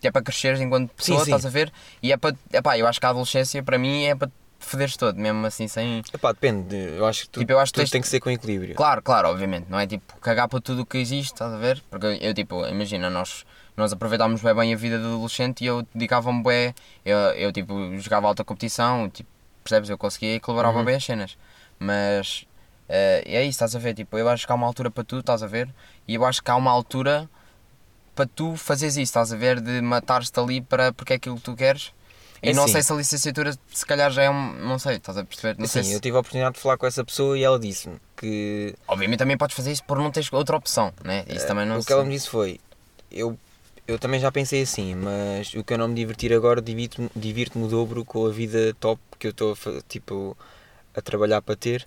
[0.00, 1.30] que é para cresceres enquanto Sim, pessoa, sim.
[1.30, 1.72] estás a ver?
[2.02, 2.34] E é para.
[2.52, 5.68] Epá, eu acho que a adolescência para mim é para te foderes todo, mesmo assim
[5.68, 6.02] sem.
[6.12, 8.30] epá, depende, eu acho que tudo, Tipo, eu acho que tens- tem que ser com
[8.30, 8.74] equilíbrio.
[8.74, 11.82] Claro, claro, obviamente, não é tipo cagar para tudo o que existe, estás a ver?
[11.90, 13.44] Porque eu, tipo, imagina, nós,
[13.76, 17.96] nós aproveitámos bem, bem a vida de adolescente e eu dedicava-me bem, eu, eu tipo,
[17.98, 19.28] jogava alta competição, tipo,
[19.64, 19.88] percebes?
[19.90, 20.84] Eu conseguia equilibrar Uhum.
[20.84, 21.36] bem as cenas,
[21.78, 22.44] mas
[22.88, 23.94] eh, é isso, estás a ver?
[23.94, 25.68] Tipo, eu acho que há uma altura para tudo, estás a ver?
[26.06, 27.28] E eu acho que há uma altura
[28.20, 31.42] para tu fazeres isso, estás a ver, de matar-te ali para, porque é aquilo que
[31.42, 31.90] tu queres.
[32.42, 32.72] E É não assim.
[32.72, 34.52] sei se a licenciatura, se calhar já é um.
[34.66, 35.56] Não sei, estás a perceber?
[35.58, 37.58] Não sei Assim, se- eu tive a oportunidade de falar com essa pessoa e ela
[37.58, 41.24] disse-me que Obviamente também podes fazer isso por não teres outra opção, né?
[41.28, 41.96] Isso também não o que sei.
[41.96, 42.60] ela me disse foi
[43.10, 43.38] eu,
[43.88, 47.64] eu também já pensei assim, mas o que eu não me divertir agora divirto-me divirto-me
[47.64, 49.56] o dobro com a vida top que eu estou
[49.88, 50.36] tipo,
[50.94, 51.86] a trabalhar para ter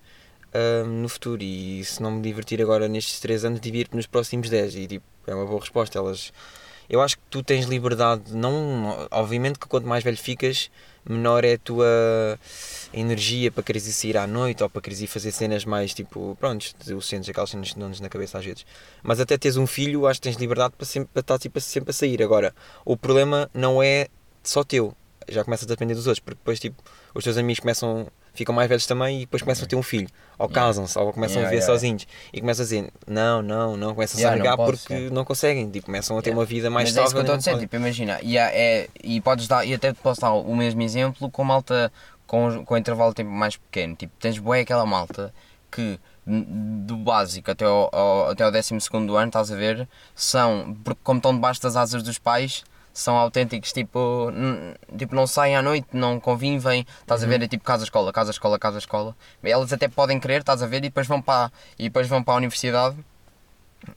[0.54, 4.50] ahm, no futuro e se não me divertir agora nestes 3 anos divirto-me nos próximos
[4.50, 5.98] 10 e tipo, é uma boa resposta.
[5.98, 6.32] Elas
[6.90, 10.70] eu acho que tu tens liberdade, não, obviamente que quanto mais velho ficas,
[11.08, 12.40] menor é a tua
[12.94, 16.38] energia para quereres ir sair à noite ou para quereres ir fazer cenas mais tipo,
[16.40, 18.66] pronto, adolescentes, aquelas cenas que dão-nos na cabeça às vezes.
[19.02, 21.92] Mas até teres um filho, acho que tens liberdade para, sempre, para estar tipo, sempre
[21.92, 22.22] a sair.
[22.22, 22.54] Agora,
[22.86, 24.08] o problema não é
[24.44, 24.96] só teu,
[25.28, 26.84] já começas a depender dos outros, porque depois tipo,
[27.16, 30.10] os teus amigos começam, ficam mais velhos também e depois começam a ter um filho,
[30.38, 32.08] ou casam-se, ou começam a viver sozinhos.
[32.32, 36.18] E começam a dizer não, não, não, começam a negar porque não conseguem, tipo, começam
[36.18, 37.36] a ter uma vida mais Mas é isso que eu estável.
[37.36, 40.34] estou a dizer, não tipo, imagina, e, é, e podes dar, e até posso dar
[40.34, 41.92] o mesmo exemplo com malta
[42.26, 43.96] com, com intervalo de tempo mais pequeno.
[43.96, 45.34] Tipo, tens boé aquela malta
[45.72, 51.02] que do básico até ao, ao, até ao 12 ano, estás a ver, são, porque
[51.04, 54.32] como estão debaixo das asas dos pais, são autênticos, tipo,
[54.98, 59.16] tipo não saem à noite, não convivem, estás a ver, é tipo casa-escola, casa-escola, casa-escola.
[59.44, 62.36] Elas até podem querer, estás a ver, e depois vão para, e depois vão para
[62.36, 62.96] a universidade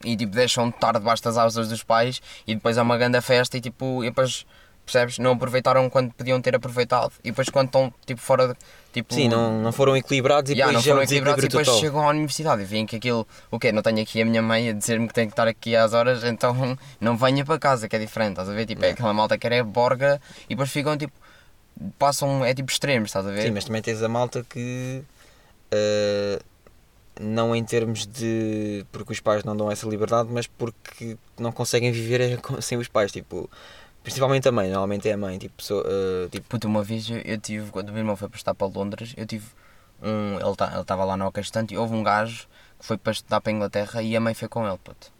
[0.03, 3.21] e tipo deixam de estar debaixo das asas dos pais e depois é uma grande
[3.21, 4.45] festa e tipo e depois
[4.87, 5.19] percebes?
[5.19, 7.11] Não aproveitaram quando podiam ter aproveitado.
[7.23, 8.55] E depois quando estão tipo fora de,
[8.91, 11.67] tipo Sim, não, não foram equilibrados e Yeah, não depois é foram equilibrados e depois
[11.67, 11.81] total.
[11.81, 13.71] chegam à universidade e veem que aquilo o quê?
[13.71, 16.23] não tenho aqui a minha mãe a dizer-me que tenho que estar aqui às horas
[16.23, 18.65] então não venha para casa que é diferente estás a ver?
[18.65, 21.13] Tipo é aquela malta que era borga e depois ficam tipo
[21.99, 23.43] passam é tipo extremos estás a ver?
[23.43, 25.03] Sim, mas também tens a malta que
[25.71, 26.39] eh,
[27.19, 31.91] não em termos de porque os pais não dão essa liberdade, mas porque não conseguem
[31.91, 33.49] viver sem os pais, tipo,
[34.07, 37.17] principalmente a mãe, normalmente é a mãe, tipo, pessoa, eh, tipo Puta, uma vez eu,
[37.19, 39.45] eu tive, quando o meu irmão foi para estar para Londres, eu tive
[40.01, 40.39] um.
[40.39, 42.47] Ele tá- estava lá na Ocastante e houve um gajo
[42.79, 45.11] que foi para estudar para a Inglaterra e a mãe foi com ele, puto.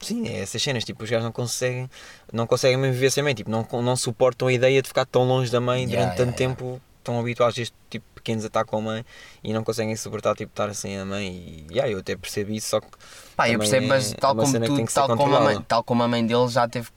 [0.00, 1.88] Sim, é essas cenas, tipo, os gajos não conseguem,
[2.30, 5.24] não conseguem mesmo viver sem mãe, tipo, não, não suportam a ideia de ficar tão
[5.24, 8.44] longe da mãe Yeah, durante tanto yeah, tempo, estão habituados a este tipo de pequenos
[8.44, 9.04] ataques com a mãe
[9.42, 12.68] e não conseguem suportar, tipo, estar sem a mãe e, yeah, eu até percebi isso,
[12.68, 12.88] só que
[13.34, 16.02] Pá, eu percebo, é mas tal uma como tu, tal como, a mãe, tal como
[16.02, 16.88] a mãe dele já teve,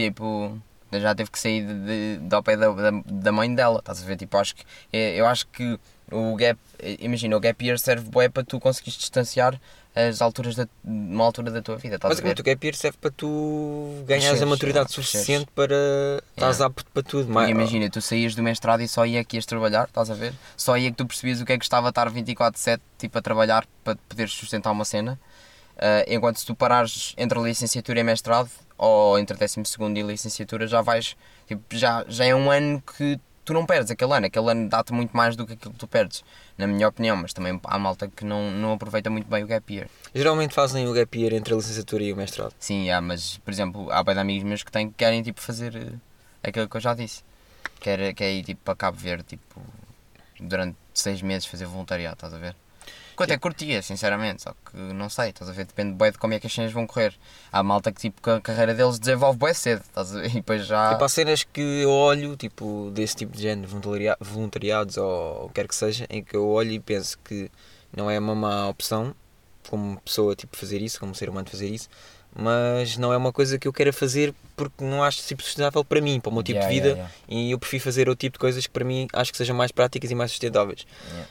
[0.00, 0.58] tipo,
[0.92, 4.02] já teve que sair de, de, de ao pé da, da, da mãe dela, estás
[4.02, 4.16] a ver?
[4.16, 5.78] Tipo, acho que, é- eu acho que
[6.10, 6.58] o gap,
[6.98, 9.60] imagina, o gap year serve bué para tu conseguires distanciar
[9.94, 12.38] as alturas da, uma altura da tua vida, estás a ver?
[12.38, 15.74] O gap year serve para tu ganhares a maturidade yeah, suficiente para
[16.30, 16.66] estás Yeah.
[16.66, 17.28] apto para tudo.
[17.32, 20.32] Mas, imagina, tu saías do mestrado e só ia que ias trabalhar, estás a ver?
[20.56, 23.22] Só ia que tu percebias o que é que estava a estar 24-7 tipo, a
[23.22, 25.18] trabalhar para poderes sustentar uma cena.
[25.80, 29.62] Ah, enquanto se tu parares entre a licenciatura e mestrado, ou entre 12
[29.96, 31.16] e licenciatura, já vais,
[31.46, 34.26] tipo, já, já é um ano que tu não perdes aquele ano.
[34.26, 36.22] Aquele ano dá-te muito mais do que aquilo que tu perdes,
[36.58, 37.16] na minha opinião.
[37.16, 39.88] Mas também há malta que não, não aproveita muito bem o gap year.
[40.14, 42.54] geralmente fazem o gap year entre a licenciatura e o mestrado.
[42.58, 45.40] Sim, há, mas por exemplo, há bem de amigos meus que, têm, que querem tipo,
[45.40, 47.22] fazer eh, aquilo que eu já disse.
[47.80, 49.62] Quer, quer ir tipo, para Cabo Verde tipo,
[50.38, 52.54] durante seis meses fazer voluntariado, estás a ver?
[53.26, 55.64] Que eu até curtia, sinceramente, só que não sei, estás a ver?
[55.66, 57.14] Depende bem de como é que as cenas vão correr.
[57.52, 60.28] Há malta que tipo, que a carreira deles desenvolve bem cedo, estás a ver?
[60.30, 60.92] E depois já.
[60.92, 65.48] Tipo, há cenas que eu olho, tipo, desse tipo de género, voluntaria- voluntariados ou o
[65.48, 67.50] que quer que seja, em que eu olho e penso que
[67.96, 69.14] não é uma má opção
[69.68, 71.88] como pessoa, tipo, fazer isso, como ser humano fazer isso,
[72.34, 76.02] mas não é uma coisa que eu queira fazer porque não acho tipo, sustentável para
[76.02, 78.34] mim, para o meu tipo Yeah, de vida, yeah, e eu prefiro fazer outro tipo
[78.34, 80.86] de coisas que para mim acho que sejam mais práticas e mais sustentáveis.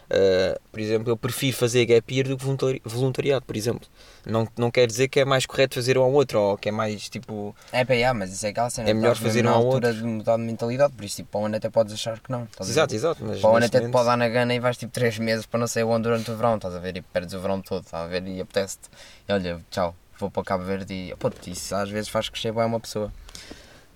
[0.10, 0.56] Yeah.
[0.56, 3.88] Uh, por exemplo, eu prefiro fazer gap year do que voluntari- voluntariado, por exemplo.
[4.26, 6.72] Não, não quer dizer que é mais correto fazer um ao outro, ou que é
[6.72, 7.56] mais tipo.
[7.72, 8.90] É para yeah, mas isso é aquela cena.
[8.90, 10.02] É melhor fazer um ao altura outro.
[10.02, 12.48] de mudar de mentalidade, por isso tipo, para o ano até podes achar que não.
[12.60, 12.70] a ver?
[12.72, 13.24] Exato, exato.
[13.24, 15.20] Mas Para o ano neste até te pode dar na gana e vais tipo 3
[15.20, 16.98] meses para não sei onde durante o verão, estás a ver?
[16.98, 18.26] E perdes o verão todo, estás a ver?
[18.28, 18.90] E apetece-te.
[19.28, 21.16] E olha, tchau, vou para Cabo Verde e.
[21.16, 23.12] Pô, isso às vezes faz crescer bem uma pessoa.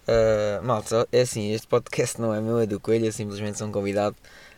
[0.07, 3.67] Uh, malta, é assim, este podcast não é meu, é do Coelho, eu simplesmente sou
[3.67, 4.15] um convidado,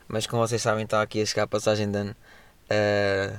[0.08, 2.16] mas como vocês sabem, está aqui a chegar a passagem de ano.
[2.70, 3.38] Uh,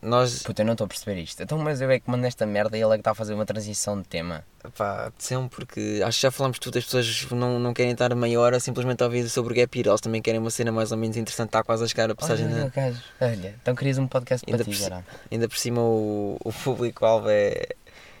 [0.00, 1.42] nós, Puta, eu não estou a perceber isto.
[1.42, 3.34] Então, mas eu é que mando esta merda e ele é que está a fazer
[3.34, 4.44] uma transição de tema.
[4.76, 8.40] pá, sempre porque acho que já falamos tudo, as pessoas não, não querem estar meia
[8.40, 10.98] hora simplesmente a ouvir sobre o Gap Year, elas também querem uma cena mais ou
[10.98, 13.02] menos interessante, está quase a chegar a passagem Olha, gajo.
[13.20, 15.04] Olha, então querias um podcast para Ainda ti, por.
[15.30, 17.66] Ainda por cima o, o público-alvo é.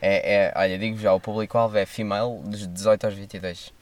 [0.00, 3.72] É, é, olha, digo já, o público-alvo é female dos 18 aos 22.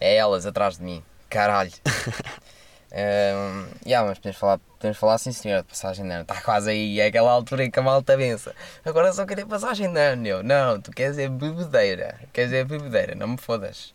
[0.00, 1.02] É elas atrás de mim.
[1.28, 1.72] Caralho.
[2.92, 6.22] Um, yeah, mas podemos falar, podemos falar sim senhor, de passagem de ano.
[6.22, 8.54] Está quase aí, é aquela altura em que a malta pensa.
[8.84, 10.26] Agora só queria passagem de ano.
[10.26, 12.20] Eu, não, tu queres é bebedeira.
[12.32, 13.94] Queres é bebedeira, não me fodas.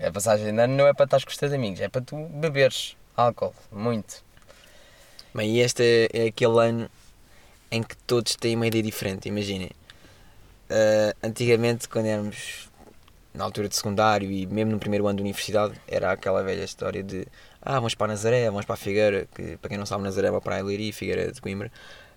[0.00, 2.16] A passagem de ano não é para estar com os teus amigos, é para tu
[2.28, 4.24] beberes álcool, muito.
[5.34, 6.90] Bem, e este é, é aquele ano
[7.70, 9.70] em que todos têm uma ideia diferente, imaginem.
[10.70, 12.70] Uh, antigamente, quando éramos
[13.34, 17.02] na altura de secundário e mesmo no primeiro ano de universidade, era aquela velha história
[17.02, 17.26] de
[17.62, 20.30] ah, vamos para Nazaré, vamos para a Figueira, que para quem não sabe, Nazaré é
[20.30, 21.70] uma praia Leiria, Figueira de Coimbra,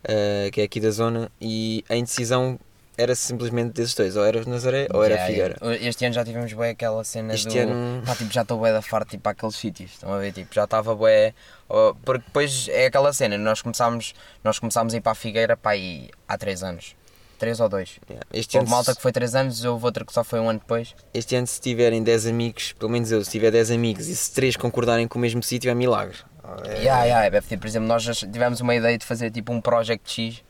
[0.06, 2.60] uh, que é aqui da zona, e a indecisão
[2.96, 5.28] era simplesmente desses dois, ou era Nazaré ou era Yeah,
[5.58, 5.58] Figueira.
[5.82, 7.58] Este ano já tivemos bem aquela cena Este do.
[7.72, 9.94] ano- Pá, tipo, já estou bué da farta tipo, para aqueles sítios.
[9.94, 10.32] Estão a ver?
[10.32, 11.34] Tipo, já estava bué.
[11.68, 15.58] ó, Porque depois é aquela cena, nós começámos, nós começámos a ir para a Figueira
[15.58, 16.96] pá, aí, há 3 anos.
[17.44, 18.00] 3 ou 2.
[18.10, 18.26] Yeah.
[18.32, 20.60] Este, Houve ano, malta que foi 3 anos, houve outra que só foi um ano
[20.60, 20.96] depois.
[21.14, 24.32] este ano, se tiverem 10 amigos, pelo menos eu, se tiver 10 amigos e se
[24.34, 26.18] 3 concordarem com o mesmo sítio, é milagre.
[26.66, 29.60] É, Yeah, yeah, ter, por exemplo, nós já tivemos uma ideia de fazer tipo um
[29.60, 30.44] Project X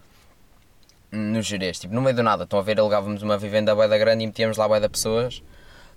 [1.11, 2.43] no Jerez, tipo, no meio do nada.
[2.43, 5.41] Estão a ver, alugávamos uma vivenda bué da grande e metíamos lá bué da pessoas.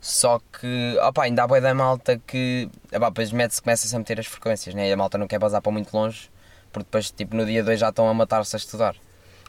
[0.01, 4.19] Só que, opá, ainda há bué da malta que, opá, depois mete-se, começa-se a meter
[4.19, 4.89] as frequências, né?
[4.89, 6.31] E a malta não quer basar para muito longe,
[6.73, 8.97] porque depois, tipo, no dia 2 já estão a matar-se a estudar.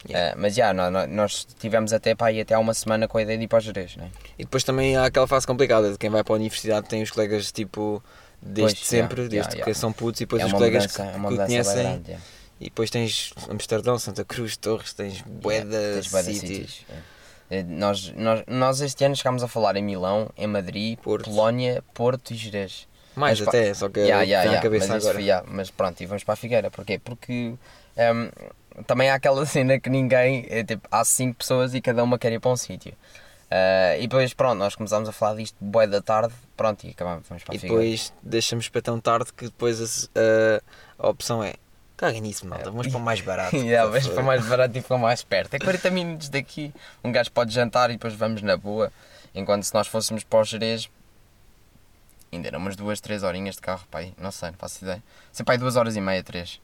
[0.08, 0.32] Yeah.
[0.32, 3.18] Eh, mas, já, nó- nó- nós tivemos até, pá, aí até há uma semana com
[3.18, 4.10] a ideia de ir para o Jerez, né?
[4.38, 7.12] E depois também há aquela fase complicada de quem vai para a universidade tem os
[7.12, 8.02] colegas tipo
[8.42, 9.74] desde Pois, sempre, yeah, desde yeah, que yeah.
[9.80, 12.08] são putos e depois é os colegas mudança, que, é que mudança bué conhecem grande,
[12.12, 12.26] yeah.
[12.62, 15.66] e depois tens Amsterdão, Santa Cruz, Torres, tens Yeah,
[16.04, 16.04] de
[16.36, 16.86] sítios.
[16.90, 17.18] é.
[17.50, 21.30] É, Nós, nós, nós este ano chegámos a falar em Milão, em Madrid, Porto.
[21.30, 22.88] Polónia, Porto e Jerez.
[23.16, 25.14] Mais Mas pá, até, só que Yeah, yeah, a yeah, cabeça mas agora.
[25.16, 26.70] foi, yeah, mas pronto, e vamos para a Figueira.
[26.70, 27.00] Porquê?
[27.00, 27.54] Porque
[27.96, 28.30] ehm,
[28.86, 30.46] também há aquela cena que ninguém.
[30.50, 32.94] É, tipo, há cinco pessoas e cada uma quer ir para um sítio.
[33.50, 37.26] Ah, e depois, pronto, nós começámos a falar disto boé da tarde, pronto, e acabamos,
[37.28, 41.54] vamos para E depois deixamos para tão tarde que depois a, a opção é
[41.96, 43.56] caguem nisso, malta, vamos para o mais barato.
[43.58, 45.54] Yeah, favor." para mais barato e para mais perto.
[45.56, 48.92] É 40 minutos daqui, um gajo pode jantar e depois vamos na boa.
[49.34, 50.90] Enquanto se nós fôssemos para o Jerez,
[52.32, 55.02] ainda eram umas duas, três horinhas de carro, pai, não sei, não faço ideia.
[55.32, 56.60] Sei, pai, duas horas e meia, três.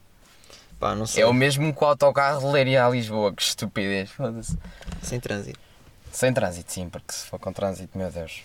[0.83, 4.09] Pá, não sei, É o mesmo que o autocarro de Leiria a Lisboa, que estupidez,
[4.11, 4.57] foda-se.
[5.01, 5.57] sem trânsito.
[6.11, 8.41] Sem trânsito, sim, porque se for com trânsito, meu Deus.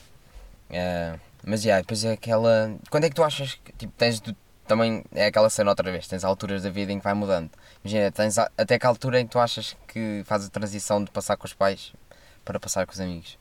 [0.70, 2.72] É, mas já, depois é aquela.
[2.90, 4.36] Quando é que tu achas que tipo, tens do-
[4.68, 5.04] também.
[5.12, 7.50] É aquela cena outra vez, tens alturas da vida em que vai mudando.
[7.84, 11.10] Imagina, tens a- até que altura em que tu achas que faz a transição de
[11.10, 11.92] passar com os pais
[12.44, 13.36] para passar com os amigos.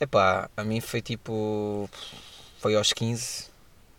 [0.00, 1.90] Epá, a mim foi tipo.
[2.58, 3.50] Foi aos 15,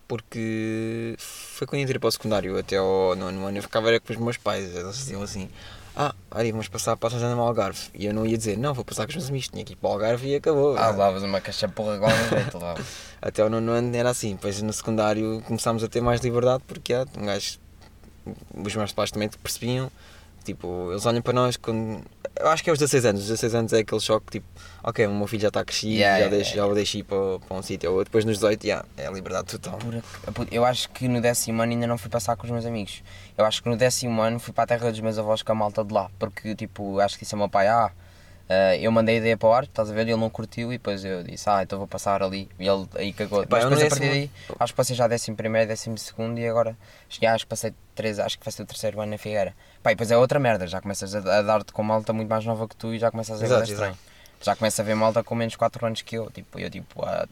[0.10, 4.12] porque foi quando entrei para o secundário, até ao nono ano eu ficava era com
[4.12, 5.48] os meus pais, eles diziam assim:
[5.96, 7.80] Ah, olha, vamos passar para a no Algarve.
[7.94, 9.76] E eu não ia dizer, não, vou passar com os meus amigos, tinha que ir
[9.76, 10.76] para o Algarve e acabou.
[10.76, 12.86] Ah, levavas uma caixa porra igual no jeito, levavas.
[13.22, 16.92] Até ao nono ano era assim, depois no secundário começámos a ter mais liberdade, porque
[16.92, 17.60] ah, um gajo.
[18.54, 19.92] Os meus pais também percebiam,
[20.44, 22.04] tipo, eles olham para nós quando.
[22.36, 24.48] Eu acho que é aos 16 anos, os 16 anos é aquele choque tipo,
[24.84, 27.04] ok, o meu filho já está crescido, Yeah, já, yeah, deixo, já o deixo ir
[27.04, 28.04] para, para um sítio ou.
[28.04, 29.80] Depois nos 18, yeah, é a liberdade total.
[30.52, 33.04] Eu acho que no décimo ano ainda não fui passar com os meus amigos.
[33.38, 35.56] Eu acho que no décimo ano fui para a terra dos meus avós com a
[35.56, 36.10] malta de lá.
[36.18, 37.92] Porque, tipo, acho que disse ao meu pai: Ah,
[38.48, 40.02] eh, eu mandei a ideia para o ar, estás a ver?
[40.02, 42.50] Ele não curtiu e depois eu disse: Ah, então vou passar ali.
[42.60, 43.44] E ele aí cagou.
[43.44, 46.48] Epá, Mas depois a partir daí, acho que passei já décimo primeiro, décimo segundo e
[46.48, 46.76] agora
[47.10, 49.54] já acho que passei três, acho que passei o terceiro ano na Figueira.
[49.82, 52.46] Pá, e depois é outra merda, já começas a, a dar-te com malta muito mais
[52.46, 53.98] nova que tu e já começas a ver estranho.
[54.42, 56.30] Já começo a ver malta com menos 4 anos que eu.
[56.32, 57.30] Tipo, eu tipo, what?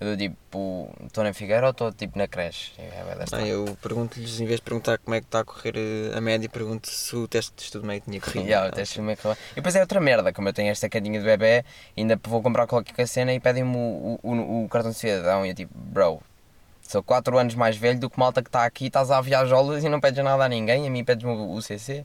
[0.00, 2.72] Eu tipo, estou na Figueira ou estou tipo na creche?
[2.78, 2.90] É,
[3.32, 6.20] Ah, eu pergunto-lhes, em vez de perguntar como é que está a correr eh, a
[6.22, 8.44] média, pergunto se o teste de estudo meio tinha corrido.
[8.48, 9.18] Yeah, o teste de meio
[9.52, 11.62] E depois é outra merda, como eu tenho esta cadinha de bebê,
[11.96, 15.50] ainda vou comprar qualquer cena e pedem-me o, o, o- o cartão de cidadão e
[15.50, 16.22] eu tipo, bro,
[16.90, 19.88] sou 4 anos mais velho do que malta que está aqui, estás a viajolas e
[19.88, 22.04] não pedes nada a ninguém, a mim pedes-me o, CC,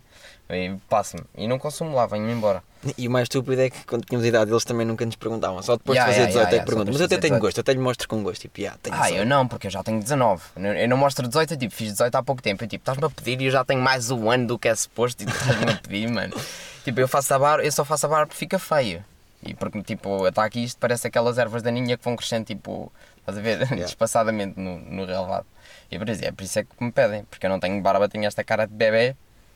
[0.88, 2.62] passa-me, e não consumo lá, venho-me embora.
[2.96, 5.76] E o mais estúpido é que quando tínhamos idade eles também nunca nos perguntavam, só
[5.76, 6.94] depois Yeah, de fazer yeah, 18 é yeah, que yeah, perguntam.
[6.94, 7.42] Mas eu até tenho 18.
[7.42, 9.72] gosto, eu até lhe mostro com gosto, tipo, yeah, tenho Ah, eu não, porque eu
[9.72, 10.44] já tenho 19.
[10.56, 12.64] Eu não mostro 18, eu tipo, fiz 18 há pouco tempo.
[12.64, 14.76] Eu tipo, estás-me a pedir e eu já tenho mais um ano do que é
[14.76, 16.36] suposto e tu estás-me a pedir, mano.
[16.86, 19.04] Tipo, eu faço a barba, eu só faço a barba porque fica feio.
[19.44, 22.92] E porque, tipo, está aqui isto parece aquelas ervas daninha que vão crescendo, tipo,
[23.26, 25.48] estás a ver, despaçadamente no, no relevado.
[25.90, 28.08] E por isso, é por isso é que me pedem, porque eu não tenho barba,
[28.08, 29.16] tenho esta cara de bebê,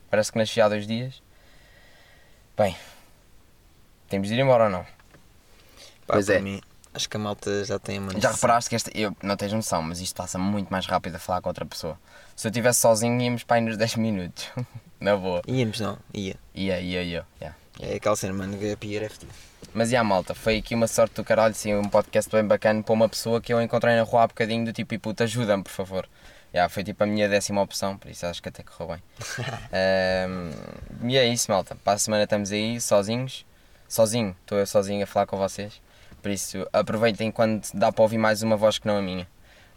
[0.09, 1.21] parece que nasci há dois dias.
[2.57, 2.75] Bem,
[4.09, 4.83] temos de ir embora ou não?
[6.05, 6.39] Pá, Pois é.
[6.39, 6.59] mim,
[6.93, 9.81] acho que a malta já tem uma Já reparaste que esta, eu não tens noção,
[9.81, 11.97] mas isto passa muito mais rápido a falar com outra pessoa.
[12.35, 14.49] Se eu estivesse sozinho, íamos para aí nos 10 minutos.
[14.99, 15.41] Na boa.
[15.47, 16.35] Íamos não, ia.
[16.53, 17.25] Ia, ia, ia.
[17.39, 17.55] yeah.
[17.79, 19.31] É aquela cena, mano, que a Pia é fedido.
[19.73, 22.83] Mas e a malta, foi aqui uma sorte do caralho, sim, um podcast bem bacana
[22.83, 25.63] para uma pessoa que eu encontrei na rua há bocadinho do tipo, e puta, ajuda-me,
[25.63, 26.07] por favor.
[26.53, 29.03] Yeah, foi tipo a minha décima opção, por isso acho que até correu bem.
[29.71, 31.75] Ahm, e é isso, malta.
[31.75, 33.45] Para a semana estamos aí, sozinhos.
[33.87, 35.79] Sozinho, estou eu sozinho a falar com vocês.
[36.21, 39.27] Por isso, aproveitem quando dá para ouvir mais uma voz que não a minha.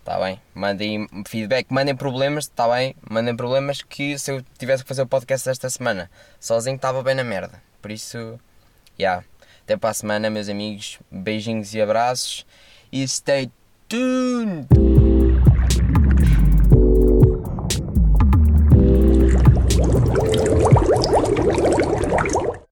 [0.02, 0.40] Está bem?
[0.52, 2.96] Mandem feedback, mandem problemas, está bem?
[3.08, 6.10] Mandem problemas que se eu tivesse que fazer o podcast esta semana
[6.40, 7.62] sozinho estava bem na merda.
[7.80, 8.36] Por isso,
[8.98, 9.24] yeah.
[9.62, 10.98] Até para a semana, meus amigos.
[11.08, 12.44] Beijinhos e abraços.
[12.90, 13.48] E stay
[13.88, 15.01] tuned!